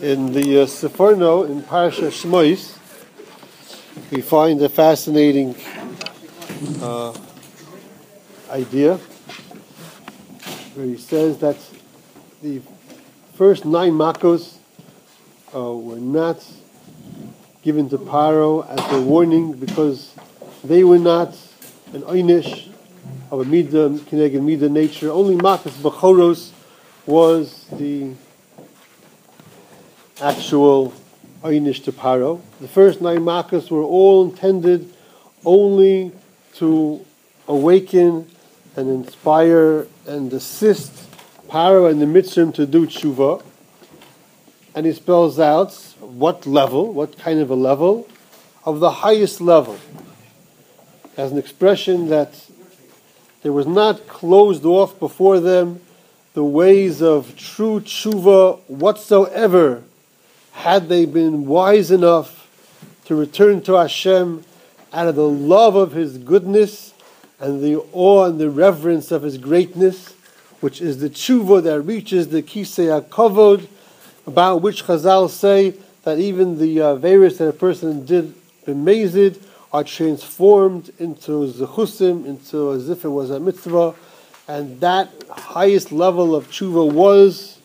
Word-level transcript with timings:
In 0.00 0.32
the 0.32 0.62
uh, 0.62 0.66
Seforno 0.66 1.50
in 1.50 1.60
Parsha 1.60 2.12
Shmois, 2.12 2.78
we 4.12 4.20
find 4.20 4.62
a 4.62 4.68
fascinating 4.68 5.56
uh, 6.80 7.12
idea 8.48 8.98
where 10.74 10.86
he 10.86 10.96
says 10.96 11.38
that 11.38 11.56
the 12.42 12.62
first 13.34 13.64
nine 13.64 13.94
makos 13.94 14.58
uh, 15.52 15.74
were 15.74 15.96
not 15.96 16.48
given 17.62 17.88
to 17.88 17.98
Paro 17.98 18.68
as 18.68 18.92
a 18.92 19.02
warning 19.02 19.54
because 19.54 20.14
they 20.62 20.84
were 20.84 21.00
not 21.00 21.36
an 21.92 22.02
einish 22.02 22.72
of 23.32 23.40
a 23.40 23.44
midah, 23.44 23.98
kineged 23.98 24.40
midah 24.42 24.70
nature. 24.70 25.10
Only 25.10 25.34
makos 25.34 25.72
bachoros 25.72 26.52
was 27.04 27.66
the 27.72 28.12
actual 30.20 30.92
einish 31.42 31.84
to 31.84 31.92
Paro. 31.92 32.40
The 32.60 32.68
first 32.68 33.00
nine 33.00 33.20
makas 33.20 33.70
were 33.70 33.82
all 33.82 34.24
intended 34.24 34.92
only 35.44 36.12
to 36.54 37.04
awaken 37.46 38.28
and 38.74 38.90
inspire 38.90 39.86
and 40.06 40.32
assist 40.32 40.92
Paro 41.48 41.90
and 41.90 42.00
the 42.02 42.06
Mitzrim 42.06 42.52
to 42.54 42.66
do 42.66 42.86
tshuva. 42.86 43.44
And 44.74 44.86
he 44.86 44.92
spells 44.92 45.38
out 45.38 45.74
what 46.00 46.46
level, 46.46 46.92
what 46.92 47.18
kind 47.18 47.40
of 47.40 47.50
a 47.50 47.54
level, 47.54 48.08
of 48.64 48.80
the 48.80 48.90
highest 48.90 49.40
level. 49.40 49.78
As 51.16 51.32
an 51.32 51.38
expression 51.38 52.08
that 52.08 52.44
there 53.42 53.52
was 53.52 53.66
not 53.66 54.08
closed 54.08 54.64
off 54.64 54.98
before 54.98 55.38
them 55.40 55.80
the 56.34 56.44
ways 56.44 57.00
of 57.00 57.36
true 57.36 57.80
tshuva 57.80 58.60
whatsoever 58.68 59.82
had 60.58 60.88
they 60.88 61.04
been 61.04 61.46
wise 61.46 61.92
enough 61.92 62.48
to 63.04 63.14
return 63.14 63.62
to 63.62 63.74
Hashem 63.74 64.44
out 64.92 65.06
of 65.06 65.14
the 65.14 65.28
love 65.28 65.76
of 65.76 65.92
His 65.92 66.18
goodness 66.18 66.94
and 67.38 67.62
the 67.62 67.76
awe 67.92 68.24
and 68.24 68.40
the 68.40 68.50
reverence 68.50 69.12
of 69.12 69.22
His 69.22 69.38
greatness, 69.38 70.14
which 70.60 70.80
is 70.80 70.98
the 70.98 71.08
tshuva 71.08 71.62
that 71.62 71.82
reaches 71.82 72.30
the 72.30 72.42
kisei 72.42 73.00
kavod, 73.08 73.68
about 74.26 74.60
which 74.60 74.82
Chazal 74.82 75.30
say 75.30 75.74
that 76.02 76.18
even 76.18 76.58
the 76.58 76.80
uh, 76.80 76.94
various 76.96 77.38
that 77.38 77.46
a 77.46 77.52
person 77.52 78.04
did 78.04 78.34
amazed 78.66 79.38
are 79.72 79.84
transformed 79.84 80.90
into 80.98 81.46
zechusim, 81.52 82.26
into 82.26 82.72
as 82.72 82.88
if 82.88 83.04
it 83.04 83.10
was 83.10 83.30
a 83.30 83.38
mitzvah, 83.38 83.94
and 84.48 84.80
that 84.80 85.08
highest 85.30 85.92
level 85.92 86.34
of 86.34 86.48
tshuva 86.48 86.92
was 86.92 87.57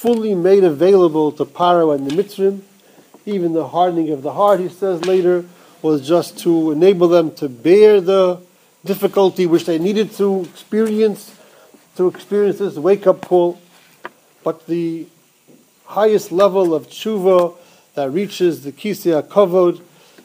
fully 0.00 0.34
made 0.34 0.64
available 0.64 1.30
to 1.30 1.44
Paro 1.44 1.94
and 1.94 2.10
the 2.10 2.22
Mitzrim. 2.22 2.62
Even 3.26 3.52
the 3.52 3.68
hardening 3.68 4.08
of 4.08 4.22
the 4.22 4.32
heart, 4.32 4.58
he 4.58 4.70
says 4.70 5.04
later, 5.04 5.44
was 5.82 6.08
just 6.08 6.38
to 6.38 6.70
enable 6.70 7.06
them 7.06 7.30
to 7.34 7.50
bear 7.50 8.00
the 8.00 8.40
difficulty 8.82 9.44
which 9.44 9.66
they 9.66 9.78
needed 9.78 10.10
to 10.12 10.40
experience, 10.44 11.36
to 11.96 12.08
experience 12.08 12.60
this 12.60 12.76
wake 12.76 13.06
up 13.06 13.20
call. 13.20 13.60
But 14.42 14.66
the 14.66 15.06
highest 15.84 16.32
level 16.32 16.74
of 16.74 16.86
tshuva 16.88 17.54
that 17.92 18.10
reaches 18.10 18.64
the 18.64 18.72
Kisei 18.72 19.20
Kavod 19.28 19.82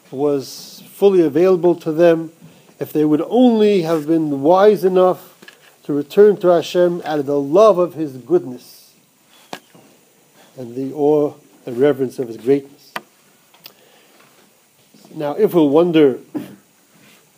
was 0.09 0.83
fully 0.87 1.19
available 1.19 1.75
to 1.75 1.91
them 1.91 2.31
if 2.79 2.93
they 2.93 3.03
would 3.03 3.23
only 3.27 3.81
have 3.81 4.07
been 4.07 4.41
wise 4.41 4.85
enough 4.85 5.33
to 5.83 5.91
return 5.91 6.37
to 6.37 6.47
Hashem 6.47 7.01
out 7.03 7.19
of 7.19 7.25
the 7.25 7.39
love 7.39 7.77
of 7.77 7.95
His 7.95 8.15
goodness 8.15 8.74
and 10.57 10.75
the 10.75 10.93
awe 10.93 11.33
and 11.65 11.77
reverence 11.77 12.19
of 12.19 12.27
His 12.27 12.37
greatness. 12.37 12.93
Now, 15.13 15.35
if 15.35 15.53
we 15.53 15.65
wonder, 15.65 16.19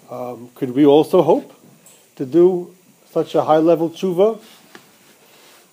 um, 0.10 0.50
could 0.56 0.72
we 0.72 0.86
also 0.86 1.22
hope 1.22 1.54
to 2.16 2.26
do 2.26 2.76
such 3.12 3.36
a 3.36 3.44
high 3.44 3.58
level 3.58 3.90
tshuva? 3.90 4.42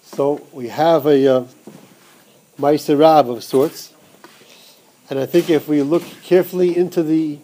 So 0.02 0.46
we 0.52 0.68
have 0.68 1.06
a 1.06 1.26
uh, 1.26 1.44
of 2.60 3.44
sorts. 3.44 3.92
And 5.10 5.18
I 5.18 5.26
think 5.26 5.50
if 5.50 5.66
we 5.66 5.82
look 5.82 6.02
carefully 6.22 6.76
into 6.76 7.02
the 7.02 7.38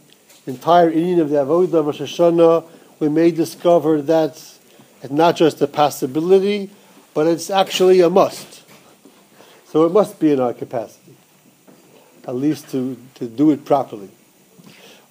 entire 0.47 0.91
inyan 0.91 1.21
of 1.21 1.31
the 1.31 1.37
Avodah 1.37 1.85
Rosh 1.85 2.01
Hashanah, 2.01 2.67
we 3.01 3.09
may 3.09 3.31
discover 3.31 4.01
that 4.03 4.33
it's 5.03 5.11
not 5.11 5.37
just 5.37 5.61
a 5.63 5.67
possibility, 5.67 6.71
but 7.15 7.27
it's 7.27 7.51
actually 7.51 8.01
a 8.01 8.11
must. 8.11 8.60
So 9.71 9.85
it 9.85 9.93
must 9.93 10.19
be 10.19 10.33
in 10.33 10.41
our 10.41 10.53
capacity, 10.53 11.15
at 12.27 12.35
least 12.35 12.71
to, 12.71 12.97
to 13.15 13.29
do 13.29 13.53
it 13.53 13.65
properly. 13.65 14.11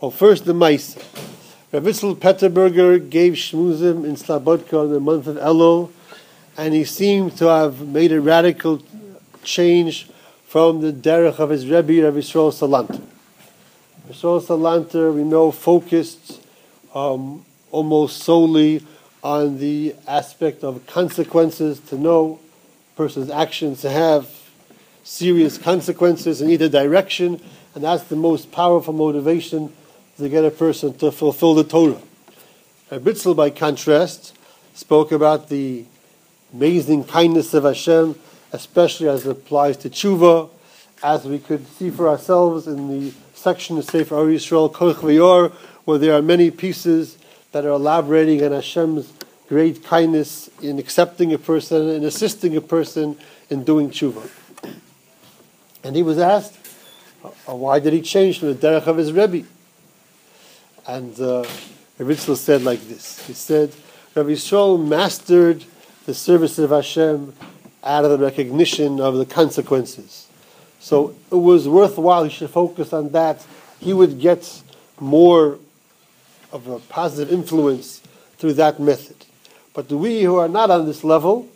Well, 0.01 0.11
first 0.11 0.43
the 0.43 0.53
mice. 0.53 0.97
Rav 1.71 1.83
Itzel 1.83 2.13
Petterberger 2.17 3.09
gave 3.09 3.33
Shmuzim 3.33 4.03
in 4.03 4.15
Slabodka 4.15 4.83
in 4.83 4.91
the 4.91 4.99
month 4.99 5.27
of 5.27 5.37
Elul, 5.37 5.91
and 6.57 6.73
he 6.73 6.83
seemed 6.83 7.37
to 7.37 7.45
have 7.45 7.87
made 7.87 8.11
a 8.11 8.19
radical 8.19 8.83
change 9.45 10.09
from 10.45 10.81
the 10.81 10.91
derech 10.91 11.39
of 11.39 11.51
his 11.51 11.65
Rebbe, 11.65 12.03
Rav 12.03 12.15
Yisrael 12.15 12.51
Salanter. 12.51 13.01
Yisrael 14.09 14.41
Salanter, 14.41 15.15
we 15.15 15.23
know, 15.23 15.51
focused 15.51 16.41
um, 16.93 17.45
almost 17.71 18.23
solely 18.23 18.85
on 19.23 19.57
the 19.59 19.95
aspect 20.05 20.65
of 20.65 20.85
consequences, 20.85 21.79
to 21.79 21.97
know 21.97 22.41
person's 22.97 23.29
actions 23.29 23.79
to 23.79 23.89
have 23.89 24.38
serious 25.09 25.57
consequences 25.57 26.41
in 26.41 26.49
either 26.49 26.69
direction, 26.69 27.41
and 27.73 27.83
that's 27.83 28.03
the 28.03 28.15
most 28.15 28.51
powerful 28.51 28.93
motivation 28.93 29.73
to 30.17 30.29
get 30.29 30.45
a 30.45 30.51
person 30.51 30.95
to 30.97 31.11
fulfill 31.11 31.55
the 31.55 31.63
Torah. 31.63 32.01
Bitzel, 32.91 33.35
by 33.35 33.49
contrast, 33.49 34.37
spoke 34.73 35.11
about 35.11 35.49
the 35.49 35.85
amazing 36.53 37.03
kindness 37.03 37.53
of 37.53 37.63
Hashem 37.63 38.15
especially 38.51 39.07
as 39.07 39.25
it 39.25 39.31
applies 39.31 39.77
to 39.77 39.89
tshuva, 39.89 40.49
as 41.03 41.25
we 41.25 41.39
could 41.39 41.65
see 41.67 41.89
for 41.89 42.07
ourselves 42.07 42.67
in 42.67 42.87
the 42.87 43.13
section 43.33 43.77
of 43.77 43.85
Sefer 43.85 44.15
Or 44.15 44.25
Yisrael 44.25 44.71
Koch 44.71 44.97
V'yor, 44.97 45.51
where 45.85 45.97
there 45.97 46.13
are 46.13 46.21
many 46.21 46.51
pieces 46.51 47.17
that 47.51 47.65
are 47.65 47.69
elaborating 47.69 48.43
on 48.43 48.51
Hashem's 48.51 49.13
great 49.47 49.83
kindness 49.83 50.49
in 50.61 50.77
accepting 50.77 51.33
a 51.33 51.37
person 51.37 51.89
and 51.89 52.05
assisting 52.05 52.55
a 52.55 52.61
person 52.61 53.17
in 53.49 53.63
doing 53.63 53.89
tshuva. 53.89 54.29
And 55.83 55.95
he 55.95 56.03
was 56.03 56.17
asked, 56.17 56.57
uh, 57.23 57.55
why 57.55 57.79
did 57.79 57.93
he 57.93 58.01
change 58.01 58.39
from 58.39 58.49
the 58.49 58.55
derech 58.55 58.87
of 58.87 58.97
his 58.97 59.11
Rebbe? 59.11 59.47
And 60.87 61.13
uh, 61.19 61.45
Ritzel 61.97 62.35
said 62.35 62.63
like 62.63 62.81
this. 62.87 63.25
He 63.27 63.33
said, 63.33 63.73
Rabbi 64.15 64.29
Yisrael 64.29 64.83
mastered 64.85 65.63
the 66.05 66.13
service 66.13 66.57
of 66.59 66.71
Hashem 66.71 67.33
out 67.83 68.05
of 68.05 68.11
the 68.11 68.17
recognition 68.17 68.99
of 68.99 69.15
the 69.15 69.25
consequences. 69.25 70.27
So 70.79 71.15
it 71.31 71.35
was 71.35 71.67
worthwhile, 71.67 72.23
he 72.23 72.29
should 72.29 72.49
focus 72.49 72.93
on 72.93 73.09
that. 73.09 73.45
He 73.79 73.93
would 73.93 74.19
get 74.19 74.61
more 74.99 75.59
of 76.51 76.67
a 76.67 76.79
positive 76.79 77.31
influence 77.33 78.01
through 78.37 78.53
that 78.53 78.79
method. 78.79 79.25
But 79.73 79.89
we 79.89 80.23
who 80.23 80.37
are 80.37 80.47
not 80.47 80.71
on 80.71 80.85
this 80.85 81.03
level, 81.03 81.47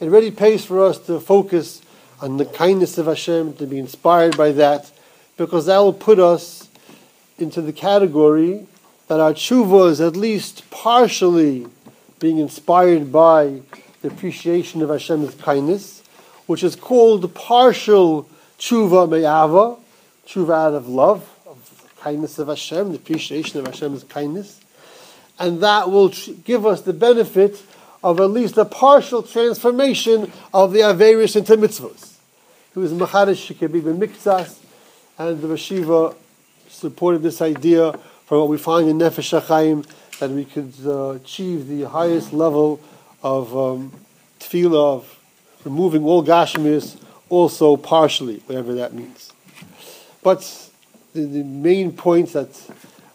it 0.00 0.06
really 0.06 0.30
pays 0.30 0.64
for 0.64 0.84
us 0.84 0.98
to 1.06 1.20
focus 1.20 1.82
on 2.22 2.36
the 2.36 2.46
kindness 2.46 2.98
of 2.98 3.06
Hashem, 3.06 3.54
to 3.54 3.66
be 3.66 3.80
inspired 3.80 4.36
by 4.36 4.52
that, 4.52 4.90
because 5.36 5.66
that 5.66 5.78
will 5.78 5.92
put 5.92 6.20
us 6.20 6.68
into 7.36 7.60
the 7.60 7.72
category 7.72 8.66
that 9.08 9.18
our 9.18 9.32
tshuva 9.32 9.90
is 9.90 10.00
at 10.00 10.16
least 10.16 10.70
partially 10.70 11.66
being 12.20 12.38
inspired 12.38 13.10
by 13.10 13.60
the 14.00 14.08
appreciation 14.08 14.80
of 14.82 14.88
Hashem's 14.88 15.34
kindness, 15.34 16.04
which 16.46 16.62
is 16.62 16.76
called 16.76 17.34
partial 17.34 18.28
tshuva 18.56 19.08
me'ava, 19.10 19.76
tshuva 20.24 20.54
out 20.54 20.74
of 20.74 20.88
love, 20.88 21.28
of 21.44 21.82
the 21.82 22.00
kindness 22.00 22.38
of 22.38 22.46
Hashem, 22.46 22.90
the 22.90 22.98
appreciation 22.98 23.58
of 23.58 23.66
Hashem's 23.66 24.04
kindness. 24.04 24.60
And 25.40 25.60
that 25.60 25.90
will 25.90 26.12
give 26.44 26.64
us 26.64 26.82
the 26.82 26.92
benefit 26.92 27.60
of 28.04 28.20
at 28.20 28.30
least 28.30 28.56
a 28.58 28.64
partial 28.64 29.24
transformation 29.24 30.30
of 30.54 30.72
the 30.72 30.80
Averis 30.80 31.34
into 31.34 31.56
mitzvahs. 31.56 32.11
He 32.74 32.80
was 32.80 32.90
Machadish 32.90 33.54
Shekabib 33.54 33.82
Miktsas, 33.98 34.58
and 35.18 35.42
the 35.42 35.48
Rashiva 35.48 36.16
supported 36.70 37.22
this 37.22 37.42
idea 37.42 37.92
from 38.24 38.38
what 38.38 38.48
we 38.48 38.56
find 38.56 38.88
in 38.88 38.96
Nefesh 38.96 39.38
HaChaim, 39.38 39.86
that 40.20 40.30
we 40.30 40.46
could 40.46 40.72
uh, 40.86 41.10
achieve 41.10 41.68
the 41.68 41.82
highest 41.82 42.32
level 42.32 42.80
of 43.22 43.54
um, 43.54 43.92
tefillah 44.40 44.96
of 44.96 45.18
removing 45.64 46.02
all 46.04 46.24
gashmis, 46.24 46.96
also 47.28 47.76
partially, 47.76 48.38
whatever 48.46 48.72
that 48.72 48.94
means. 48.94 49.34
But 50.22 50.70
the, 51.12 51.26
the 51.26 51.44
main 51.44 51.92
point 51.92 52.32
that 52.32 52.58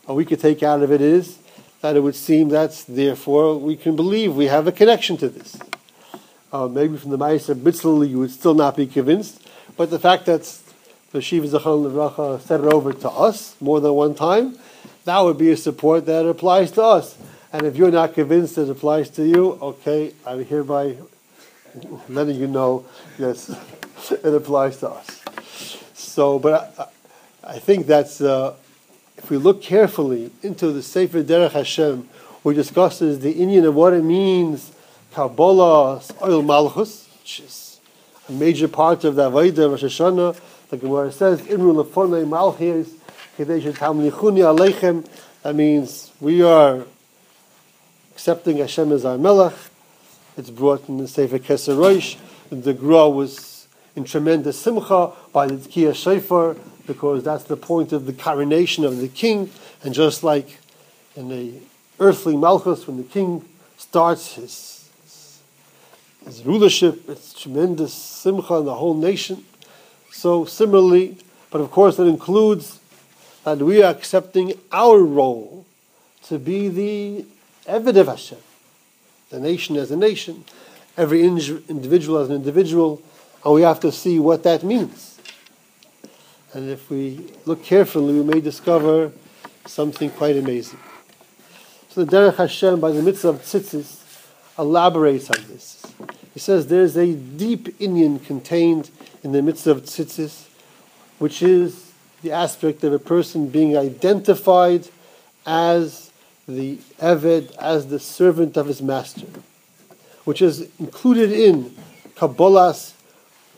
uh, 0.07 0.13
we 0.13 0.24
could 0.24 0.39
take 0.39 0.62
out 0.62 0.83
of 0.83 0.92
it 0.92 1.01
is 1.01 1.39
that 1.81 1.95
it 1.95 2.01
would 2.01 2.15
seem 2.15 2.50
that 2.50 2.86
therefore 2.88 3.57
we 3.57 3.75
can 3.75 3.95
believe 3.95 4.36
we 4.36 4.45
have 4.45 4.68
a 4.68 4.71
connection 4.71 5.18
to 5.18 5.30
this. 5.30 5.57
Uh, 6.53 6.68
maybe 6.68 6.95
from 6.95 7.10
the 7.10 7.18
Ma'aser 7.18 7.56
Bitzel 7.56 8.07
you 8.07 8.19
would 8.19 8.31
still 8.31 8.53
not 8.53 8.77
be 8.77 8.86
convinced, 8.86 9.45
but 9.77 9.91
the 9.91 10.00
fact 10.00 10.25
that 10.25 10.59
the 11.12 11.21
Shiva 11.21 11.47
Zachon 11.47 11.89
Levracha 11.89 12.41
said 12.41 12.62
it 12.62 12.74
over 12.74 12.91
to 12.91 13.09
us 13.09 13.56
more 13.62 13.79
than 13.79 13.94
one 13.94 14.15
time, 14.15 14.57
that 15.06 15.19
would 15.19 15.38
be 15.38 15.51
a 15.51 15.57
support 15.57 16.06
that 16.07 16.25
applies 16.25 16.71
to 16.71 16.83
us. 16.83 17.18
And 17.53 17.65
if 17.65 17.77
you're 17.77 17.91
not 17.91 18.13
convinced 18.13 18.57
it 18.57 18.69
applies 18.69 19.09
to 19.12 19.25
you, 19.25 19.53
okay, 19.62 20.13
I'm 20.25 20.44
hereby 20.44 20.97
letting 22.09 22.35
you 22.35 22.47
know, 22.47 22.85
yes, 23.18 23.50
it 24.12 24.33
applies 24.33 24.77
to 24.79 24.89
us. 24.89 25.24
So, 25.94 26.39
but 26.39 26.74
I, 27.44 27.56
I 27.56 27.59
think 27.59 27.88
that's, 27.88 28.19
uh, 28.19 28.56
if 29.18 29.29
we 29.29 29.38
look 29.38 29.62
carefully 29.62 30.31
into 30.44 30.71
the 30.71 30.83
Sefer 30.83 31.24
Derech 31.24 31.51
Hashem, 31.51 32.09
which 32.44 32.57
discusses 32.57 33.19
the 33.19 33.33
inyan 33.33 33.68
of 33.68 33.75
what 33.75 33.94
it 33.94 34.03
means, 34.03 34.71
Kabbalah, 35.13 36.01
Oil 36.21 36.41
Malchus, 36.41 37.07
which 37.19 37.39
is 37.39 37.66
a 38.27 38.31
major 38.31 38.68
part 38.68 39.03
of 39.03 39.15
the 39.15 39.29
Avodah 39.29 39.69
Rosh 39.69 39.83
Hashanah, 39.83 40.39
the 40.69 40.77
Gemara 40.77 41.12
says, 41.12 41.41
Imru 41.41 41.83
lefonei 41.83 42.27
malchis, 42.27 42.89
kadesh 43.38 43.63
tamlichuni 43.63 44.41
aleichem, 44.41 45.07
that 45.44 45.56
means 45.56 46.12
we 46.19 46.41
are 46.41 46.85
accepting 48.12 48.57
Hashem 48.57 48.91
as 48.91 49.06
our 49.06 49.18
Melech. 49.18 49.53
It's 50.35 50.50
brought 50.50 50.89
in 50.89 50.97
the 50.97 51.07
Sefer 51.07 51.39
Keser 51.39 51.77
Rosh. 51.77 52.18
The 52.50 52.74
Gra 52.74 53.09
was 53.09 53.68
in 53.95 54.03
tremendous 54.03 54.59
simcha 54.59 55.13
by 55.31 55.47
the 55.47 55.56
Tkiyah 55.56 55.95
Shofar 55.95 56.57
because 56.85 57.24
that's 57.24 57.44
the 57.45 57.56
point 57.56 57.94
of 57.94 58.06
the 58.06 58.13
coronation 58.13 58.83
of 58.83 58.97
the 58.97 59.07
king. 59.07 59.51
And 59.83 59.94
just 59.94 60.24
like 60.24 60.57
in 61.15 61.29
the 61.29 61.53
earthly 62.00 62.35
Malchus, 62.35 62.88
when 62.88 62.97
the 62.97 63.03
king 63.03 63.47
starts 63.77 64.33
his, 64.33 64.76
his 66.27 66.45
rulership, 66.45 67.09
it's 67.09 67.33
tremendous 67.33 67.94
simcha 67.94 68.56
in 68.56 68.65
the 68.65 68.75
whole 68.75 68.94
nation. 68.94 69.45
So 70.12 70.45
similarly, 70.45 71.18
but 71.50 71.62
of 71.62 71.71
course 71.71 71.97
it 72.00 72.06
includes 72.06 72.79
that 73.45 73.59
we 73.59 73.81
are 73.81 73.89
accepting 73.89 74.53
our 74.71 75.00
role 75.00 75.65
to 76.24 76.38
be 76.38 76.68
the 76.68 77.25
Eved 77.65 77.95
of 77.97 78.07
Hashem, 78.07 78.39
the 79.29 79.39
nation 79.39 79.77
as 79.77 79.89
a 79.89 79.95
nation, 79.95 80.44
every 80.97 81.24
individual 81.24 82.18
as 82.19 82.29
an 82.29 82.35
individual, 82.35 83.01
and 83.45 83.53
we 83.53 83.62
have 83.62 83.79
to 83.79 83.91
see 83.91 84.19
what 84.19 84.44
that 84.44 84.63
means. 84.63 85.18
And 86.53 86.69
if 86.69 86.89
we 86.89 87.25
look 87.45 87.63
carefully, 87.63 88.13
we 88.13 88.24
may 88.24 88.41
discover 88.41 89.12
something 89.65 90.09
quite 90.09 90.35
amazing. 90.35 90.79
So 91.89 92.03
the 92.03 92.12
Derech 92.12 92.35
Hashem, 92.35 92.79
by 92.81 92.91
the 92.91 93.01
mitzvah 93.01 93.29
of 93.29 93.41
tzitzis, 93.44 94.03
elaborates 94.59 95.29
on 95.29 95.45
this. 95.47 95.87
He 96.38 96.39
says 96.39 96.68
there's 96.68 96.95
a 96.95 97.16
deep 97.16 97.80
inyan 97.80 98.24
contained 98.24 98.92
in 99.24 99.31
the 99.31 99.42
midst 99.42 99.66
of 99.66 99.81
tzitzis, 99.81 100.45
which 101.18 101.42
is 101.42 101.94
the 102.22 102.31
aspect 102.31 102.84
of 102.84 102.94
a 102.94 103.00
person 103.00 103.48
being 103.48 103.75
identified 103.75 104.88
as 105.48 106.12
the 106.48 106.78
Eved 107.00 107.56
as 107.56 107.88
the 107.88 108.00
servant 108.00 108.56
of 108.56 108.68
his 108.68 108.84
master, 108.84 109.25
which 110.25 110.44
is 110.44 110.69
included 110.78 111.31
in 111.31 111.75
Kabbalah's 112.16 112.94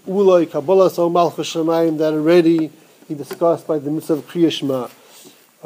Uloi, 0.07 0.47
Kabbalah's 0.47 0.97
O 0.97 1.09
Malchus 1.09 1.51
that 1.51 2.13
already 2.13 2.71
he 3.09 3.13
discussed 3.13 3.67
by 3.67 3.77
the 3.77 3.91
mitzvah 3.91 4.13
of 4.13 4.25
Kriyashma 4.25 4.85
uh, 4.85 4.89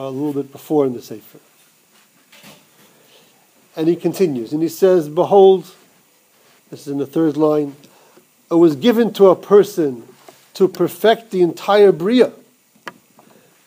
a 0.01 0.09
little 0.09 0.33
bit 0.33 0.51
before 0.51 0.87
in 0.87 0.93
the 0.93 1.01
Sefer. 1.03 1.37
And 3.75 3.87
he 3.87 3.95
continues, 3.95 4.51
and 4.51 4.63
he 4.63 4.67
says, 4.67 5.09
Behold, 5.09 5.75
this 6.73 6.87
is 6.87 6.91
in 6.91 6.97
the 6.97 7.05
third 7.05 7.37
line, 7.37 7.75
it 8.49 8.55
was 8.55 8.75
given 8.75 9.13
to 9.13 9.27
a 9.27 9.35
person 9.35 10.07
to 10.55 10.67
perfect 10.67 11.29
the 11.29 11.43
entire 11.43 11.91
Bria, 11.91 12.33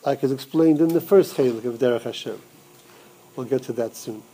like 0.04 0.24
is 0.24 0.32
explained 0.32 0.80
in 0.80 0.88
the 0.88 1.00
first 1.00 1.36
Chalik 1.36 1.64
of 1.64 1.78
Derech 1.78 2.02
Hashem. 2.02 2.40
We'll 3.36 3.46
get 3.46 3.62
to 3.64 3.72
that 3.74 3.94
soon. 3.94 4.24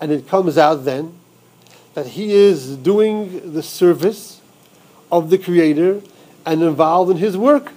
And 0.00 0.10
it 0.10 0.26
comes 0.26 0.56
out 0.56 0.86
then 0.86 1.18
that 1.92 2.06
he 2.06 2.32
is 2.32 2.74
doing 2.78 3.52
the 3.52 3.62
service 3.62 4.40
of 5.12 5.28
the 5.28 5.36
Creator 5.36 6.00
and 6.46 6.62
involved 6.62 7.10
in 7.10 7.18
his 7.18 7.36
work. 7.36 7.70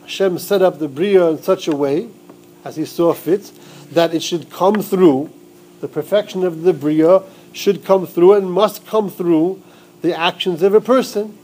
Hashem 0.00 0.40
set 0.40 0.60
up 0.60 0.80
the 0.80 0.88
Bria 0.88 1.28
in 1.28 1.40
such 1.40 1.68
a 1.68 1.76
way, 1.76 2.08
as 2.64 2.74
he 2.74 2.84
saw 2.84 3.12
fit, 3.12 3.52
that 3.92 4.12
it 4.12 4.24
should 4.24 4.50
come 4.50 4.82
through, 4.82 5.30
the 5.80 5.86
perfection 5.86 6.42
of 6.42 6.62
the 6.62 6.72
Bria 6.72 7.22
should 7.52 7.84
come 7.84 8.06
through 8.06 8.34
and 8.34 8.50
must 8.50 8.86
come 8.86 9.10
through 9.10 9.62
the 10.00 10.16
actions 10.16 10.62
of 10.62 10.74
a 10.74 10.80
person 10.80 11.38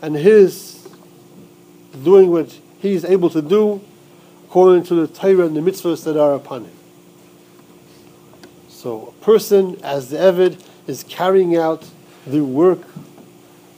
and 0.00 0.16
his 0.16 0.88
doing 2.02 2.30
what 2.30 2.58
he's 2.80 3.04
able 3.04 3.28
to 3.30 3.42
do 3.42 3.80
according 4.44 4.82
to 4.84 4.94
the 4.94 5.06
Torah 5.06 5.46
and 5.46 5.56
the 5.56 5.60
mitzvahs 5.60 6.04
that 6.04 6.16
are 6.16 6.34
upon 6.34 6.64
him. 6.64 6.72
So 8.68 9.08
a 9.08 9.24
person, 9.24 9.78
as 9.82 10.08
the 10.08 10.16
Evid, 10.16 10.60
is 10.86 11.04
carrying 11.04 11.56
out 11.56 11.86
the 12.26 12.42
work 12.42 12.80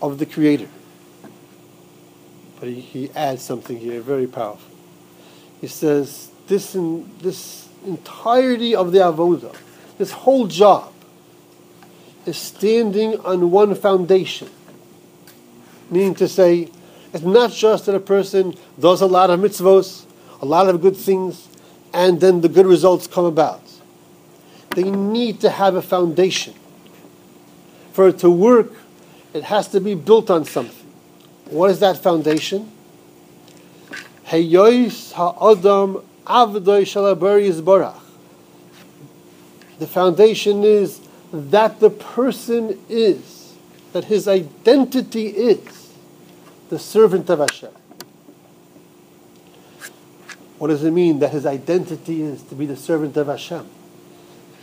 of 0.00 0.18
the 0.18 0.26
Creator. 0.26 0.68
But 2.60 2.68
he, 2.68 2.80
he 2.80 3.10
adds 3.10 3.42
something 3.42 3.78
here 3.78 4.00
very 4.00 4.26
powerful. 4.26 4.70
He 5.60 5.66
says, 5.66 6.30
this, 6.46 6.74
in, 6.74 7.10
this 7.18 7.68
entirety 7.84 8.74
of 8.74 8.92
the 8.92 8.98
Avodah, 8.98 9.56
this 9.98 10.12
whole 10.12 10.46
job, 10.46 10.91
is 12.26 12.36
standing 12.36 13.18
on 13.20 13.50
one 13.50 13.74
foundation. 13.74 14.48
Meaning 15.90 16.14
to 16.16 16.28
say, 16.28 16.70
it's 17.12 17.24
not 17.24 17.52
just 17.52 17.86
that 17.86 17.94
a 17.94 18.00
person 18.00 18.54
does 18.78 19.00
a 19.00 19.06
lot 19.06 19.30
of 19.30 19.40
mitzvos, 19.40 20.06
a 20.40 20.46
lot 20.46 20.68
of 20.68 20.80
good 20.80 20.96
things, 20.96 21.48
and 21.92 22.20
then 22.20 22.40
the 22.40 22.48
good 22.48 22.66
results 22.66 23.06
come 23.06 23.24
about. 23.24 23.60
They 24.70 24.90
need 24.90 25.40
to 25.40 25.50
have 25.50 25.74
a 25.74 25.82
foundation. 25.82 26.54
For 27.92 28.08
it 28.08 28.18
to 28.20 28.30
work, 28.30 28.72
it 29.34 29.44
has 29.44 29.68
to 29.68 29.80
be 29.80 29.94
built 29.94 30.30
on 30.30 30.44
something. 30.44 30.86
What 31.50 31.70
is 31.70 31.80
that 31.80 31.98
foundation? 31.98 32.72
ha'adam 34.24 36.02
The 39.78 39.86
foundation 39.86 40.64
is 40.64 41.00
that 41.32 41.80
the 41.80 41.90
person 41.90 42.78
is, 42.88 43.54
that 43.92 44.04
his 44.04 44.28
identity 44.28 45.28
is 45.28 45.92
the 46.68 46.78
servant 46.78 47.30
of 47.30 47.38
Hashem. 47.38 47.70
What 50.58 50.68
does 50.68 50.84
it 50.84 50.92
mean 50.92 51.18
that 51.20 51.30
his 51.30 51.44
identity 51.44 52.22
is 52.22 52.42
to 52.44 52.54
be 52.54 52.66
the 52.66 52.76
servant 52.76 53.16
of 53.16 53.26
Hashem? 53.26 53.66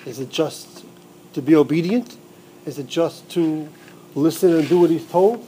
Is 0.05 0.19
it 0.19 0.29
just 0.29 0.85
to 1.33 1.41
be 1.41 1.55
obedient? 1.55 2.15
Is 2.65 2.79
it 2.79 2.87
just 2.87 3.29
to 3.31 3.67
listen 4.15 4.55
and 4.55 4.69
do 4.69 4.79
what 4.79 4.91
he's 4.91 5.05
told? 5.05 5.45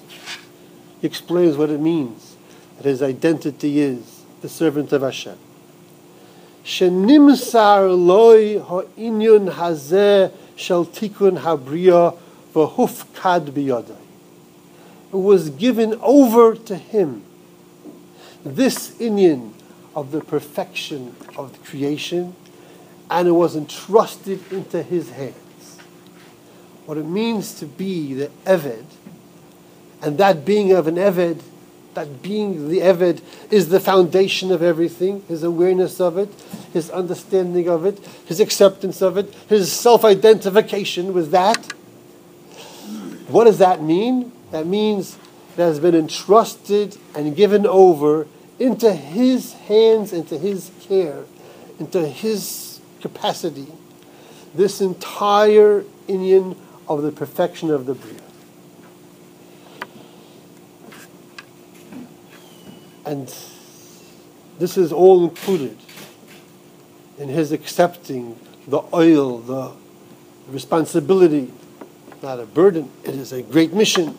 He 1.00 1.08
explains 1.08 1.56
what 1.56 1.70
it 1.70 1.80
means 1.80 2.36
that 2.78 2.86
his 2.86 3.01
identity 3.01 3.80
is 3.80 4.24
the 4.42 4.50
servant 4.50 4.92
of 4.92 5.04
Hashem. 5.04 5.38
Shel 10.55 10.86
tikun 10.86 11.39
habriya 11.39 12.17
v'hufkad 12.53 13.51
biyadai. 13.51 13.98
It 15.13 15.17
was 15.17 15.50
given 15.50 16.00
over 16.01 16.55
to 16.55 16.75
him. 16.75 17.24
This 18.43 18.91
inyan 18.91 19.53
of 19.96 20.12
the 20.12 20.22
perfection 20.22 21.15
of 21.38 21.51
the 21.51 21.60
creation 21.60 22.36
and 23.12 23.27
it 23.27 23.31
was 23.31 23.58
entrusted 23.58 24.39
into 24.51 24.81
his 24.81 25.12
hands. 25.12 25.77
What 26.86 26.98
it 26.98 27.05
means 27.05 27.53
to 27.55 27.65
be 27.65 28.13
the 28.13 28.31
Eved, 28.46 28.86
and 30.01 30.17
that 30.17 30.46
being 30.46 30.72
of 30.72 30.88
an 30.88 30.96
Eved, 30.96 31.41
that 31.94 32.22
being 32.22 32.70
the 32.70 32.80
Eved 32.80 33.22
is 33.50 33.70
the 33.70 33.80
foundation 33.80 34.52
of 34.52 34.62
everything, 34.64 35.24
his 35.28 35.44
awareness 35.44 36.00
of 36.00 36.18
it, 36.18 36.30
his 36.74 36.90
understanding 36.90 37.68
of 37.68 37.86
it, 37.86 38.00
his 38.26 38.40
acceptance 38.40 39.02
of 39.02 39.18
it, 39.18 39.34
his 39.48 39.72
self 39.72 40.06
identification 40.06 41.14
with 41.14 41.32
that. 41.32 41.74
What 43.28 43.46
does 43.46 43.58
that 43.60 43.82
mean? 43.82 44.32
That 44.52 44.68
means 44.68 45.18
it 45.58 45.62
has 45.62 45.80
been 45.80 45.96
entrusted 45.96 46.98
and 47.16 47.36
given 47.36 47.66
over 47.66 48.28
into 48.60 48.94
his 48.94 49.54
hands, 49.54 50.14
into 50.14 50.38
his 50.38 50.72
care, 50.82 51.24
into 51.80 52.08
his 52.08 52.80
capacity, 53.02 53.68
this 54.54 54.82
entire 54.82 55.84
inyan 56.08 56.56
of 56.88 57.02
the 57.02 57.12
perfection 57.12 57.72
of 57.72 57.86
the 57.86 57.96
Bria. 57.96 58.31
And 63.12 63.27
this 64.58 64.77
is 64.77 64.94
all 64.94 65.25
included 65.25 65.77
in 67.18 67.27
his 67.27 67.51
accepting 67.51 68.39
the 68.65 68.82
oil, 68.94 69.39
the 69.39 69.74
responsibility, 70.48 71.51
not 72.24 72.39
a 72.39 72.46
burden, 72.46 72.89
it 73.03 73.15
is 73.15 73.34
a 73.34 73.41
great 73.41 73.74
mission 73.74 74.18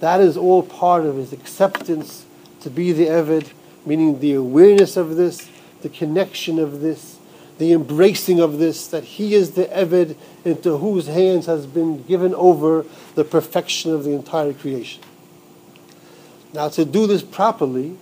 That 0.00 0.20
is 0.20 0.36
all 0.36 0.62
part 0.62 1.06
of 1.06 1.16
his 1.16 1.32
acceptance 1.32 2.26
to 2.60 2.68
be 2.68 2.92
the 2.92 3.06
Eved, 3.06 3.52
meaning 3.86 4.20
the 4.20 4.34
awareness 4.34 4.98
of 4.98 5.16
this, 5.16 5.48
the 5.80 5.88
connection 5.88 6.58
of 6.58 6.82
this, 6.82 7.18
the 7.56 7.72
embracing 7.72 8.38
of 8.38 8.58
this, 8.58 8.86
that 8.88 9.04
he 9.04 9.32
is 9.32 9.52
the 9.52 9.64
Eved 9.64 10.14
into 10.44 10.76
whose 10.76 11.06
hands 11.06 11.46
has 11.46 11.64
been 11.64 12.02
given 12.02 12.34
over 12.34 12.84
the 13.14 13.24
perfection 13.24 13.94
of 13.94 14.04
the 14.04 14.10
entire 14.10 14.52
creation. 14.52 15.02
Now, 16.52 16.68
to 16.68 16.84
do 16.84 17.06
this 17.06 17.22
properly, 17.22 17.96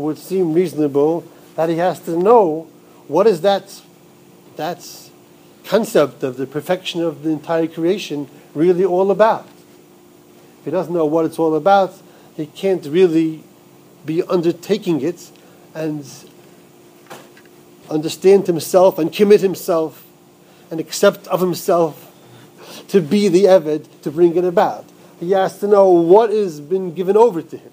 would 0.00 0.18
seem 0.18 0.52
reasonable 0.52 1.24
that 1.56 1.68
he 1.68 1.76
has 1.76 2.00
to 2.00 2.16
know 2.16 2.68
what 3.08 3.26
is 3.26 3.40
that, 3.40 3.80
that 4.56 4.86
concept 5.64 6.22
of 6.22 6.36
the 6.36 6.46
perfection 6.46 7.02
of 7.02 7.22
the 7.22 7.30
entire 7.30 7.66
creation 7.66 8.28
really 8.54 8.84
all 8.84 9.10
about. 9.10 9.46
If 10.60 10.64
he 10.64 10.70
doesn't 10.70 10.92
know 10.92 11.06
what 11.06 11.24
it's 11.24 11.38
all 11.38 11.54
about, 11.54 11.94
he 12.36 12.46
can't 12.46 12.84
really 12.86 13.42
be 14.04 14.22
undertaking 14.22 15.00
it 15.02 15.30
and 15.74 16.04
understand 17.90 18.46
himself 18.46 18.98
and 18.98 19.12
commit 19.12 19.40
himself 19.40 20.04
and 20.70 20.80
accept 20.80 21.26
of 21.28 21.40
himself 21.40 22.04
to 22.88 23.00
be 23.00 23.28
the 23.28 23.44
Eved 23.44 23.86
to 24.02 24.10
bring 24.10 24.36
it 24.36 24.44
about. 24.44 24.84
He 25.20 25.32
has 25.32 25.58
to 25.60 25.66
know 25.66 25.90
what 25.90 26.30
has 26.30 26.60
been 26.60 26.94
given 26.94 27.16
over 27.16 27.42
to 27.42 27.56
him. 27.56 27.72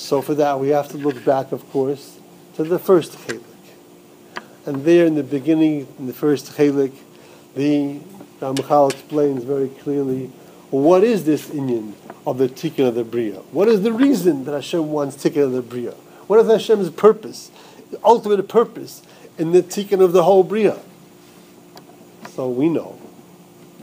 So 0.00 0.22
for 0.22 0.34
that, 0.36 0.58
we 0.58 0.70
have 0.70 0.88
to 0.88 0.96
look 0.96 1.24
back, 1.26 1.52
of 1.52 1.70
course, 1.70 2.18
to 2.56 2.64
the 2.64 2.78
first 2.78 3.12
Chalik. 3.12 3.44
And 4.64 4.84
there 4.84 5.04
in 5.04 5.14
the 5.14 5.22
beginning, 5.22 5.86
in 5.98 6.06
the 6.06 6.14
first 6.14 6.52
Chalik, 6.56 6.92
the 7.54 8.00
Ramchal 8.40 8.92
explains 8.92 9.44
very 9.44 9.68
clearly 9.68 10.32
what 10.70 11.04
is 11.04 11.26
this 11.26 11.48
inyan 11.50 11.92
of 12.26 12.38
the 12.38 12.48
tikkun 12.48 12.88
of 12.88 12.94
the 12.94 13.04
bria? 13.04 13.40
What 13.52 13.68
is 13.68 13.82
the 13.82 13.92
reason 13.92 14.44
that 14.46 14.52
Hashem 14.52 14.90
wants 14.90 15.22
tikkun 15.22 15.44
of 15.44 15.52
the 15.52 15.62
bria? 15.62 15.92
What 16.26 16.40
is 16.40 16.50
Hashem's 16.50 16.90
purpose, 16.90 17.50
the 17.90 18.00
ultimate 18.02 18.48
purpose 18.48 19.02
in 19.36 19.52
the 19.52 19.62
tikkun 19.62 20.02
of 20.02 20.12
the 20.12 20.24
whole 20.24 20.42
bria? 20.42 20.78
So 22.30 22.48
we 22.48 22.70
know, 22.70 22.98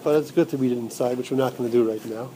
but 0.04 0.16
it's 0.16 0.32
good 0.32 0.50
to 0.50 0.58
read 0.58 0.72
it 0.72 0.80
inside, 0.80 1.20
which 1.20 1.30
we're 1.30 1.38
not 1.38 1.56
going 1.56 1.70
to 1.70 1.78
do 1.78 1.90
right 1.90 2.04
now. 2.06 2.32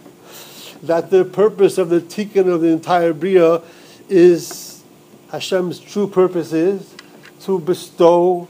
That 0.84 1.12
the 1.12 1.24
purpose 1.24 1.78
of 1.78 1.90
the 1.90 2.02
tikkun 2.02 2.48
of 2.48 2.62
the 2.62 2.68
entire 2.68 3.14
bria 3.14 3.62
is 4.10 4.84
Hashem's 5.32 5.80
true 5.80 6.08
purpose 6.08 6.54
is 6.54 6.94
to 7.42 7.60
bestow 7.60 8.48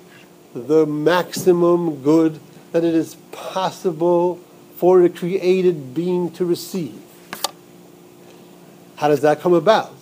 the 0.53 0.85
maximum 0.85 2.01
good 2.01 2.39
that 2.71 2.83
it 2.83 2.95
is 2.95 3.15
possible 3.31 4.39
for 4.75 5.03
a 5.03 5.09
created 5.09 5.93
being 5.93 6.31
to 6.31 6.45
receive. 6.45 6.99
How 8.95 9.07
does 9.09 9.21
that 9.21 9.41
come 9.41 9.53
about? 9.53 9.93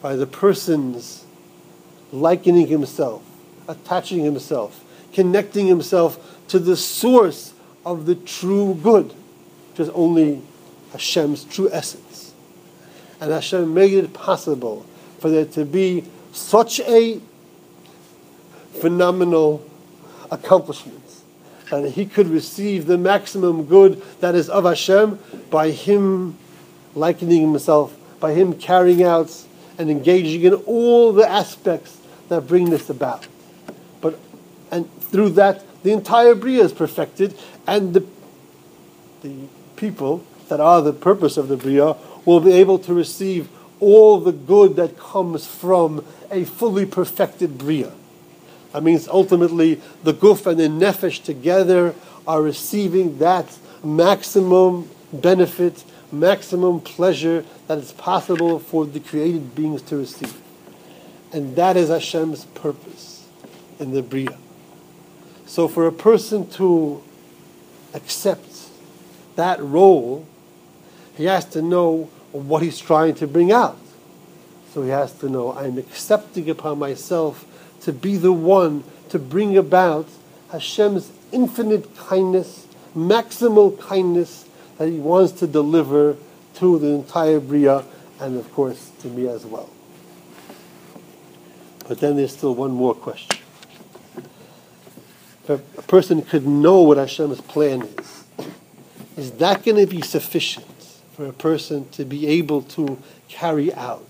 By 0.00 0.16
the 0.16 0.26
person's 0.26 1.24
likening 2.12 2.68
himself, 2.68 3.22
attaching 3.66 4.24
himself, 4.24 4.84
connecting 5.12 5.66
himself 5.66 6.38
to 6.48 6.58
the 6.58 6.76
source 6.76 7.54
of 7.84 8.06
the 8.06 8.14
true 8.14 8.74
good, 8.82 9.12
which 9.70 9.80
is 9.80 9.88
only 9.90 10.42
Hashem's 10.94 11.44
true 11.44 11.68
essence. 11.70 12.32
And 13.20 13.30
Hashem 13.30 13.74
made 13.74 13.92
it 13.92 14.14
possible 14.14 14.86
for 15.18 15.28
there 15.28 15.44
to 15.44 15.64
be 15.64 16.04
such 16.32 16.80
a 16.80 17.20
phenomenal 18.80 19.64
accomplishment 20.30 21.04
and 21.70 21.92
he 21.92 22.06
could 22.06 22.28
receive 22.28 22.86
the 22.86 22.98
maximum 22.98 23.64
good 23.64 24.02
that 24.20 24.34
is 24.34 24.48
of 24.48 24.64
Hashem 24.64 25.18
by 25.50 25.70
him 25.70 26.36
likening 26.94 27.40
himself, 27.40 27.96
by 28.20 28.32
him 28.32 28.54
carrying 28.54 29.02
out 29.02 29.44
and 29.78 29.90
engaging 29.90 30.42
in 30.42 30.54
all 30.54 31.12
the 31.12 31.28
aspects 31.28 31.98
that 32.28 32.46
bring 32.46 32.70
this 32.70 32.88
about. 32.90 33.26
But 34.00 34.18
and 34.70 34.90
through 35.02 35.30
that, 35.30 35.64
the 35.82 35.92
entire 35.92 36.34
bria 36.34 36.62
is 36.62 36.72
perfected, 36.72 37.36
and 37.66 37.94
the 37.94 38.06
the 39.22 39.34
people 39.76 40.24
that 40.48 40.60
are 40.60 40.82
the 40.82 40.92
purpose 40.92 41.36
of 41.36 41.48
the 41.48 41.56
bria 41.56 41.96
will 42.24 42.40
be 42.40 42.52
able 42.52 42.78
to 42.78 42.94
receive 42.94 43.48
all 43.80 44.18
the 44.18 44.32
good 44.32 44.76
that 44.76 44.98
comes 44.98 45.46
from 45.46 46.04
a 46.30 46.44
fully 46.44 46.86
perfected 46.86 47.58
bria. 47.58 47.92
That 48.72 48.82
means 48.82 49.06
ultimately 49.08 49.80
the 50.02 50.14
guf 50.14 50.46
and 50.46 50.58
the 50.58 50.68
nefesh 50.68 51.22
together 51.22 51.94
are 52.26 52.42
receiving 52.42 53.18
that 53.18 53.58
maximum 53.82 54.88
benefit, 55.12 55.84
maximum 56.10 56.80
pleasure 56.80 57.44
that 57.66 57.78
is 57.78 57.92
possible 57.92 58.58
for 58.58 58.86
the 58.86 59.00
created 59.00 59.54
beings 59.54 59.82
to 59.82 59.96
receive. 59.96 60.40
And 61.32 61.56
that 61.56 61.76
is 61.76 61.88
Hashem's 61.88 62.44
purpose 62.46 63.26
in 63.78 63.92
the 63.92 64.02
Bria. 64.02 64.38
So 65.46 65.68
for 65.68 65.86
a 65.86 65.92
person 65.92 66.48
to 66.50 67.02
accept 67.92 68.68
that 69.36 69.60
role, 69.60 70.26
he 71.16 71.24
has 71.24 71.44
to 71.46 71.62
know 71.62 72.10
what 72.32 72.62
he's 72.62 72.78
trying 72.78 73.14
to 73.16 73.26
bring 73.26 73.52
out. 73.52 73.78
So 74.72 74.82
he 74.82 74.90
has 74.90 75.12
to 75.20 75.28
know, 75.28 75.52
I'm 75.52 75.78
accepting 75.78 76.50
upon 76.50 76.78
myself 76.78 77.46
to 77.82 77.92
be 77.92 78.16
the 78.16 78.32
one 78.32 78.82
to 79.10 79.18
bring 79.18 79.56
about 79.56 80.08
Hashem's 80.50 81.12
infinite 81.30 81.96
kindness, 81.96 82.66
maximal 82.96 83.78
kindness 83.80 84.46
that 84.78 84.88
He 84.88 84.98
wants 84.98 85.32
to 85.40 85.46
deliver 85.46 86.16
to 86.54 86.78
the 86.78 86.88
entire 86.88 87.40
Bria 87.40 87.84
and, 88.20 88.38
of 88.38 88.52
course, 88.52 88.90
to 89.00 89.08
me 89.08 89.28
as 89.28 89.44
well. 89.44 89.68
But 91.86 92.00
then 92.00 92.16
there's 92.16 92.32
still 92.32 92.54
one 92.54 92.70
more 92.70 92.94
question. 92.94 93.38
If 95.46 95.50
a 95.50 95.82
person 95.82 96.22
could 96.22 96.46
know 96.46 96.80
what 96.80 96.96
Hashem's 96.96 97.40
plan 97.40 97.82
is, 97.82 98.24
is 99.16 99.30
that 99.32 99.62
going 99.62 99.76
to 99.76 99.86
be 99.86 100.00
sufficient 100.00 100.66
for 101.14 101.26
a 101.26 101.32
person 101.32 101.88
to 101.90 102.04
be 102.04 102.26
able 102.26 102.62
to 102.62 102.98
carry 103.28 103.72
out 103.72 104.06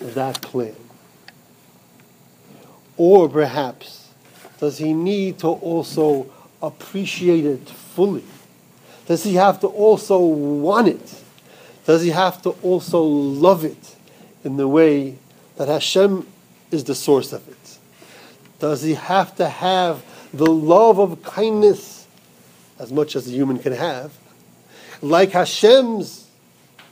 that 0.00 0.40
plan? 0.42 0.76
Or 2.96 3.28
perhaps, 3.28 4.10
does 4.58 4.78
he 4.78 4.92
need 4.92 5.38
to 5.38 5.48
also 5.48 6.30
appreciate 6.62 7.46
it 7.46 7.68
fully? 7.68 8.24
Does 9.06 9.24
he 9.24 9.34
have 9.34 9.60
to 9.60 9.66
also 9.66 10.18
want 10.18 10.88
it? 10.88 11.22
Does 11.86 12.02
he 12.02 12.10
have 12.10 12.42
to 12.42 12.50
also 12.62 13.02
love 13.02 13.64
it 13.64 13.96
in 14.44 14.56
the 14.58 14.68
way 14.68 15.16
that 15.56 15.68
Hashem 15.68 16.26
is 16.70 16.84
the 16.84 16.94
source 16.94 17.32
of 17.32 17.48
it? 17.48 17.78
Does 18.58 18.82
he 18.82 18.94
have 18.94 19.34
to 19.36 19.48
have 19.48 20.04
the 20.34 20.50
love 20.50 20.98
of 20.98 21.22
kindness 21.22 22.06
as 22.78 22.92
much 22.92 23.16
as 23.16 23.26
a 23.26 23.30
human 23.30 23.58
can 23.58 23.72
have? 23.72 24.12
Like 25.02 25.30
Hashem's 25.30 26.28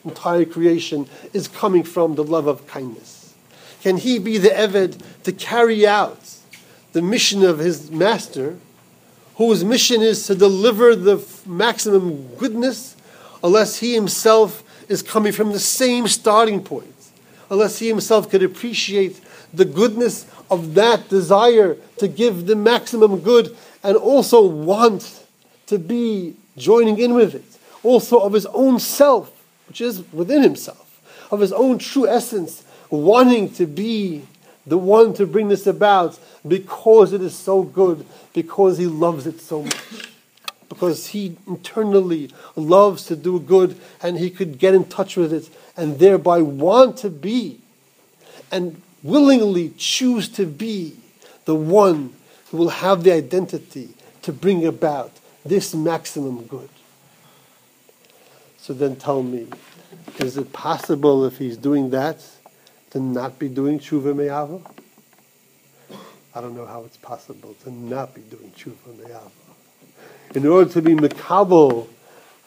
entire 0.05 0.45
creation 0.45 1.09
is 1.33 1.49
coming 1.49 1.83
from 1.83 2.15
the 2.15 2.25
love 2.25 2.47
of 2.47 2.67
kindness. 2.67 3.35
Can 3.83 3.99
he 3.99 4.19
be 4.19 4.39
the 4.39 4.49
Eved 4.49 5.01
to 5.25 5.33
carry 5.33 5.87
out 5.87 6.35
the 6.93 7.03
mission 7.03 7.45
of 7.45 7.59
his 7.59 7.91
master, 7.91 8.57
whose 9.37 9.65
mission 9.65 10.03
is 10.03 10.27
to 10.27 10.35
deliver 10.35 10.97
the 10.97 11.25
maximum 11.47 12.27
goodness, 12.37 12.97
unless 13.45 13.79
he 13.79 13.95
himself 13.95 14.65
is 14.89 15.03
coming 15.03 15.33
from 15.33 15.53
the 15.53 15.61
same 15.61 16.09
starting 16.09 16.63
point, 16.63 16.95
unless 17.51 17.79
he 17.79 17.89
himself 17.89 18.31
could 18.31 18.43
appreciate 18.43 19.21
the 19.53 19.65
goodness 19.65 20.27
of 20.51 20.75
that 20.75 21.09
desire 21.09 21.77
to 21.99 22.09
give 22.09 22.47
the 22.47 22.57
maximum 22.57 23.21
good 23.21 23.57
and 23.83 23.97
also 23.97 24.45
want 24.45 25.25
to 25.67 25.79
be 25.79 26.35
joining 26.57 26.99
in 26.99 27.15
with 27.15 27.35
it, 27.35 27.58
also 27.83 28.21
of 28.21 28.33
his 28.33 28.47
own 28.47 28.79
self, 28.79 29.31
which 29.69 29.81
is 29.81 30.03
within 30.13 30.43
himself, 30.43 31.01
of 31.31 31.41
his 31.41 31.53
own 31.53 31.79
true 31.79 32.09
essence 32.09 32.65
wanting 32.91 33.53
to 33.55 33.67
be 33.67 34.23
the 34.67 34.79
one 34.79 35.15
to 35.15 35.27
bring 35.27 35.49
this 35.49 35.67
about 35.67 36.19
because 36.47 37.13
it 37.13 37.23
is 37.23 37.37
so 37.37 37.63
good, 37.63 38.07
because 38.33 38.79
he 38.79 38.87
loves 38.87 39.27
it 39.27 39.41
so 39.41 39.63
much. 39.63 40.09
Because 40.69 41.09
he 41.09 41.37
internally 41.47 42.31
loves 42.55 43.07
to 43.07 43.17
do 43.17 43.41
good 43.41 43.79
and 44.03 44.19
he 44.19 44.31
could 44.31 44.59
get 44.59 44.75
in 44.75 44.85
touch 44.85 45.17
with 45.17 45.33
it 45.33 45.49
and 45.77 45.99
thereby 45.99 46.43
want 46.43 46.99
to 46.99 47.11
be 47.11 47.61
and 48.51 48.81
willingly 49.03 49.71
choose 49.77 50.29
to 50.29 50.47
be 50.47 50.97
the 51.47 51.55
one 51.55 52.13
who 52.51 52.59
will 52.59 52.69
have 52.69 53.03
the 53.03 53.13
identity 53.13 53.89
to 54.23 54.33
bring 54.33 54.67
about 54.67 55.13
this 55.45 55.75
maximum 55.75 56.45
good. 56.45 56.69
So 58.69 58.75
then 58.75 58.97
tell 58.97 59.23
me, 59.23 59.47
is 60.19 60.37
it 60.37 60.53
possible 60.53 61.25
if 61.25 61.39
he's 61.39 61.57
doing 61.57 61.89
that? 61.89 62.23
to 62.91 63.01
not 63.01 63.39
be 63.39 63.49
doing 63.49 63.79
tshuva 63.79 64.15
me'ava? 64.15 64.61
I 66.35 66.43
don't 66.43 66.55
know 66.55 66.67
how 66.67 66.85
it's 66.85 66.99
possible 66.99 67.57
to 67.65 67.71
not 67.71 68.15
be 68.15 68.21
doing 68.21 68.53
tshuva 68.55 68.99
me'ava. 68.99 69.31
In 70.35 70.47
order 70.47 70.71
to 70.71 70.83
be 70.83 70.95
mekabel 70.95 71.89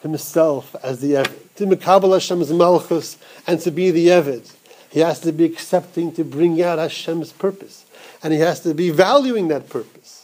himself 0.02 0.76
as 0.84 1.00
the 1.00 1.14
Eved. 1.14 1.54
To 1.56 1.66
Mekabal 1.66 2.14
Hashem's 2.14 2.52
Malchus 2.52 3.18
and 3.48 3.58
to 3.58 3.72
be 3.72 3.90
the 3.90 4.06
Eved, 4.06 4.54
he 4.90 5.00
has 5.00 5.18
to 5.22 5.32
be 5.32 5.44
accepting 5.44 6.12
to 6.12 6.22
bring 6.22 6.62
out 6.62 6.78
Hashem's 6.78 7.32
purpose. 7.32 7.84
And 8.22 8.32
he 8.32 8.38
has 8.38 8.60
to 8.60 8.74
be 8.74 8.90
valuing 8.90 9.48
that 9.48 9.68
purpose. 9.68 10.21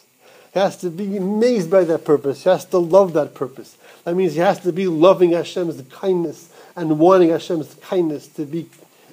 He 0.59 0.63
has 0.63 0.77
to 0.79 0.91
be 0.91 1.17
amazed 1.17 1.71
by 1.71 1.85
that 1.85 2.05
purpose. 2.05 2.43
He 2.43 2.51
has 2.51 2.65
to 2.65 2.79
love 2.79 3.13
that 3.13 3.33
purpose. 3.33 3.79
That 4.03 4.17
means 4.17 4.33
he 4.35 4.41
has 4.41 4.59
to 4.63 4.73
be 4.73 4.89
loving 4.89 5.31
Hashem's 5.31 5.81
kindness 5.89 6.53
and 6.75 6.99
wanting 6.99 7.29
Hashem's 7.29 7.77
kindness 7.77 8.27
to 8.27 8.45
be 8.45 8.69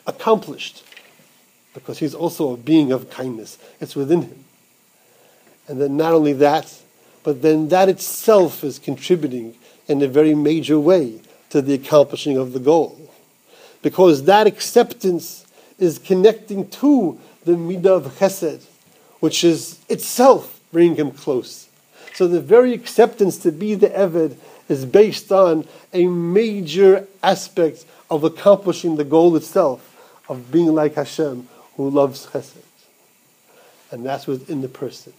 accomplished. 0.07 0.83
Because 1.75 1.99
he's 1.99 2.15
also 2.15 2.53
a 2.53 2.57
being 2.57 2.91
of 2.91 3.11
kindness. 3.11 3.59
It's 3.79 3.95
within 3.95 4.23
him. 4.23 4.43
And 5.67 5.79
then 5.79 5.95
not 5.95 6.13
only 6.13 6.33
that, 6.33 6.81
but 7.21 7.43
then 7.43 7.69
that 7.69 7.89
itself 7.89 8.63
is 8.63 8.79
contributing 8.79 9.53
in 9.87 10.01
a 10.01 10.07
very 10.07 10.33
major 10.33 10.79
way 10.79 11.21
to 11.51 11.61
the 11.61 11.75
accomplishing 11.75 12.37
of 12.37 12.53
the 12.53 12.59
goal. 12.59 12.99
Because 13.83 14.23
that 14.23 14.47
acceptance 14.47 15.45
is 15.77 15.99
connecting 15.99 16.67
to 16.69 17.19
the 17.43 17.51
midah 17.51 17.97
of 17.97 18.17
chesed, 18.17 18.65
which 19.19 19.43
is 19.43 19.77
itself 19.89 20.54
bringing 20.75 20.97
him 20.97 21.11
close. 21.11 21.69
So 22.15 22.27
the 22.27 22.41
very 22.41 22.73
acceptance 22.73 23.37
to 23.37 23.51
be 23.53 23.75
the 23.75 23.87
Eved 23.87 24.35
is 24.67 24.83
based 24.83 25.31
on 25.31 25.65
a 25.93 26.05
major 26.07 27.07
aspect 27.23 27.85
of 28.09 28.25
accomplishing 28.25 28.97
the 28.97 29.05
goal 29.05 29.37
itself, 29.37 29.79
of 30.27 30.51
being 30.51 30.75
like 30.75 30.95
Hashem, 30.95 31.47
who 31.77 31.89
loves 31.89 32.25
chesed. 32.25 32.57
And 33.89 34.05
that's 34.05 34.27
within 34.27 34.61
the 34.61 34.67
person. 34.67 35.13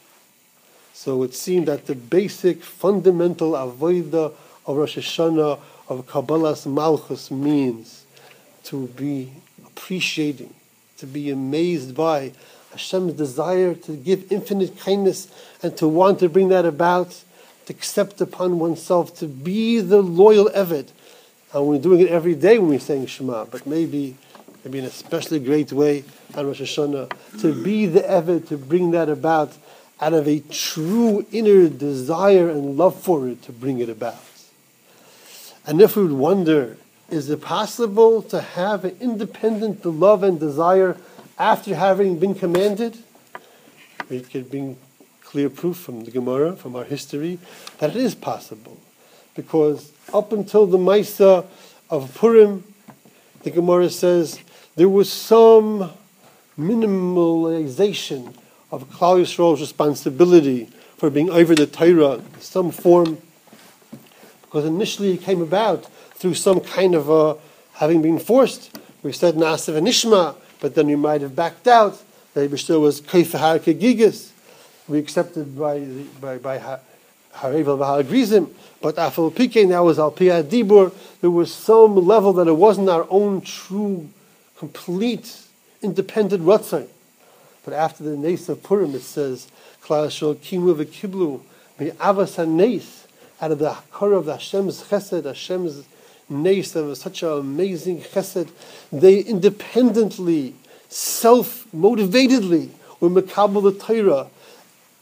So 0.93 1.23
it 1.23 1.33
seemed 1.33 1.69
that 1.69 1.87
the 1.87 1.95
basic 1.95 2.63
fundamental 2.63 3.53
avodah 3.53 4.35
of 4.67 4.77
Rosh 4.77 4.99
Hashanah, 4.99 5.59
of 5.89 6.07
Kabbalah's 6.07 6.67
Malchus 6.67 7.31
means 7.31 8.05
to 8.65 8.89
be 8.89 9.33
appreciating, 9.67 10.53
to 10.99 11.07
be 11.07 11.31
amazed 11.31 11.95
by 11.95 12.33
Hashem's 12.77 13.15
desire 13.15 13.75
to 13.75 13.97
give 13.97 14.31
infinite 14.31 14.79
kindness 14.79 15.29
and 15.63 15.77
to 15.79 15.89
want 15.89 16.21
to 16.21 16.29
bring 16.29 16.49
that 16.49 16.65
about, 16.65 17.23
to 17.67 17.73
accept 17.73 18.21
upon 18.21 18.59
oneself, 18.59 19.17
to 19.19 19.27
be 19.27 19.81
the 19.81 20.03
loyal 20.03 20.51
Eved. 20.55 20.89
And 21.53 21.67
we're 21.67 21.79
doing 21.79 22.01
it 22.01 22.09
every 22.09 22.35
day 22.35 22.59
when 22.59 22.69
we're 22.69 22.81
saying 22.81 23.07
Shema, 23.07 23.47
but 23.47 23.67
maybe, 23.67 24.17
maybe 24.65 24.79
in 24.79 24.85
a 24.85 24.89
especially 24.89 25.41
great 25.41 25.73
way 25.73 26.05
on 26.35 26.47
Rosh 26.47 26.61
Hashanah, 26.61 27.41
to 27.41 27.65
be 27.65 27.87
the 27.87 28.01
Eved, 28.01 28.49
to 28.49 28.59
bring 28.59 28.91
that 28.91 29.09
about 29.09 29.53
out 30.01 30.13
of 30.13 30.29
a 30.29 30.41
true 30.51 31.25
inner 31.33 31.69
desire 31.69 32.51
and 32.51 32.77
love 32.77 33.01
for 33.01 33.29
it 33.29 33.43
to 33.43 33.53
bring 33.53 33.79
it 33.79 33.89
about. 33.89 34.21
And 35.67 35.81
if 35.81 35.97
we 35.97 36.03
would 36.03 36.13
wonder, 36.13 36.77
is 37.09 37.31
it 37.31 37.41
possible 37.41 38.21
to 38.23 38.41
have 38.41 38.85
an 38.85 38.97
independent 39.01 39.85
love 39.87 40.23
and 40.23 40.39
desire 40.39 40.97
after 41.39 41.75
having 41.75 42.19
been 42.19 42.35
commanded? 42.35 42.99
We 44.09 44.21
could 44.21 44.51
bring 44.51 44.77
clear 45.23 45.51
proof 45.51 45.77
from 45.77 46.05
the 46.05 46.11
Gemara, 46.11 46.57
from 46.57 46.77
our 46.77 46.85
history, 46.85 47.39
that 47.79 47.91
it 47.91 47.97
is 47.97 48.15
possible. 48.15 48.79
Because 49.35 49.93
up 50.13 50.33
until 50.33 50.67
the 50.67 50.79
Maisa 50.79 51.47
of 51.91 52.15
Purim, 52.15 52.65
the 53.43 53.51
Gemara 53.51 53.91
says 53.91 54.41
there 54.77 54.89
was 54.89 55.13
some 55.13 55.91
minimalization 56.59 58.35
of 58.71 58.89
Klal 58.91 59.21
Yisrael's 59.21 59.61
responsibility 59.61 60.71
for 60.97 61.11
being 61.11 61.31
over 61.31 61.55
the 61.55 61.67
Torah, 61.67 62.15
in 62.15 62.41
some 62.41 62.71
form 62.71 63.19
because 64.57 64.65
initially 64.65 65.13
it 65.13 65.21
came 65.21 65.43
about 65.43 65.85
through 66.15 66.33
some 66.33 66.61
kind 66.61 66.95
of 66.95 67.11
uh, 67.11 67.35
having 67.75 68.01
been 68.01 68.19
forced. 68.19 68.79
We 69.03 69.13
said 69.13 69.35
Nasav 69.35 69.77
and 69.77 69.87
Ishma, 69.87 70.35
but 70.61 70.75
then 70.75 70.87
we 70.87 70.97
might 70.97 71.21
have 71.21 71.35
backed 71.35 71.67
out. 71.69 72.03
The 72.35 72.49
Ibishter 72.49 72.81
was 72.81 73.01
Kaifahar 73.01 73.59
Gigas. 73.61 74.31
We 74.89 74.99
accepted 74.99 75.59
by 75.59 75.81
by 76.21 76.39
by 76.39 76.79
Harevel 77.37 78.07
Grizim, 78.09 78.51
but 78.81 78.97
Afal 78.97 79.35
Pike 79.35 79.67
now 79.69 79.85
was 79.85 79.99
Al 79.99 80.13
Dibur. 80.13 80.93
There 81.21 81.31
was 81.31 81.53
some 81.53 81.97
level 81.97 82.33
that 82.35 82.47
it 82.47 82.57
wasn't 82.57 82.89
our 82.89 83.07
own 83.11 83.41
true, 83.41 84.09
complete, 84.57 85.43
independent 85.83 86.43
Ratzai. 86.45 86.89
But 87.65 87.75
after 87.75 88.05
the 88.05 88.17
Nes 88.17 88.49
of 88.49 88.63
Purim, 88.63 88.95
it 88.95 89.03
says, 89.03 89.49
Klal 89.83 90.07
Shol 90.07 90.37
Kimu 90.37 90.75
V'Kiblu, 90.77 91.41
Me'avas 91.79 92.37
HaNes, 92.37 93.07
out 93.41 93.51
of 93.51 93.59
the 93.59 93.71
hakara 93.71 94.17
of 94.17 94.25
the 94.25 94.35
Hashem's 94.35 94.85
chesed, 94.85 95.25
Hashem's 95.25 95.85
nace 96.29 96.75
of 96.75 96.97
such 96.97 97.23
an 97.23 97.31
amazing 97.31 98.01
chesed, 98.01 98.51
they 98.93 99.21
independently, 99.21 100.55
self-motivatedly 100.89 102.71
were 103.01 103.11
makabel 103.11 103.63
the 103.63 103.73
Torah 103.73 104.29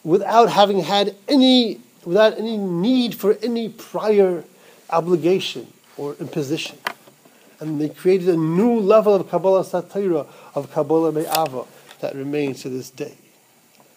without 0.03 0.51
having 0.51 0.81
had 0.81 1.15
any, 1.29 1.81
without 2.05 2.39
any 2.39 2.57
need 2.57 3.15
for 3.15 3.37
any 3.43 3.69
prior 3.69 4.45
obligation 4.91 5.67
or 5.97 6.15
imposition. 6.21 6.79
And 7.61 7.81
they 7.81 7.89
created 7.89 8.29
a 8.29 8.37
new 8.37 8.79
level 8.81 9.15
of 9.15 9.31
Kabbalah 9.31 9.65
Satira, 9.65 10.27
of 10.55 10.71
Kabbalah 10.73 11.13
Me'ava, 11.13 11.65
that 12.01 12.15
remains 12.15 12.63
to 12.63 12.69
this 12.69 12.91
day. 12.91 13.15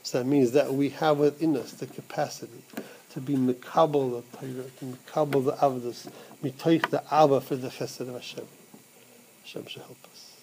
So 0.03 0.19
that 0.19 0.25
means 0.25 0.51
that 0.51 0.73
we 0.73 0.89
have 0.89 1.17
within 1.17 1.57
us 1.57 1.71
the 1.73 1.87
capacity 1.87 2.61
to 3.09 3.19
be 3.19 3.35
mikabel 3.35 4.23
the 4.31 4.37
Torah, 4.37 4.63
to 4.79 4.85
the 5.41 5.51
avdus, 5.53 6.09
mitoich 6.43 6.89
the 6.89 7.03
ava 7.11 7.41
for 7.41 7.55
the 7.55 7.69
chesed 7.69 8.01
of 8.01 8.13
Hashem. 8.13 8.47
Hashem 9.43 9.65
should 9.67 9.81
help 9.83 9.97
us. 10.11 10.37